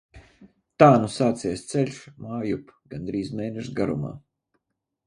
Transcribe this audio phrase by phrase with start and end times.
[0.83, 4.15] Tā nu sācies ceļš mājup gandrīz mēneša garumā.